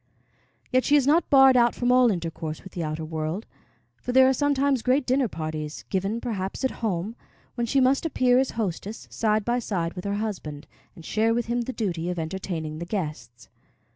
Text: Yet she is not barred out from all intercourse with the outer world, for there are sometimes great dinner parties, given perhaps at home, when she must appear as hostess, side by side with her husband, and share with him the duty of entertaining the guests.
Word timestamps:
Yet 0.71 0.83
she 0.83 0.95
is 0.95 1.05
not 1.05 1.29
barred 1.29 1.55
out 1.55 1.75
from 1.75 1.91
all 1.91 2.09
intercourse 2.09 2.63
with 2.63 2.73
the 2.73 2.83
outer 2.83 3.05
world, 3.05 3.45
for 3.97 4.11
there 4.11 4.27
are 4.27 4.33
sometimes 4.33 4.81
great 4.81 5.05
dinner 5.05 5.27
parties, 5.27 5.85
given 5.91 6.19
perhaps 6.19 6.63
at 6.65 6.71
home, 6.81 7.15
when 7.53 7.67
she 7.67 7.79
must 7.79 8.03
appear 8.03 8.39
as 8.39 8.49
hostess, 8.57 9.05
side 9.11 9.45
by 9.45 9.59
side 9.59 9.93
with 9.93 10.05
her 10.05 10.15
husband, 10.15 10.65
and 10.95 11.05
share 11.05 11.35
with 11.35 11.45
him 11.45 11.61
the 11.61 11.71
duty 11.73 12.09
of 12.09 12.17
entertaining 12.17 12.79
the 12.79 12.85
guests. 12.87 13.47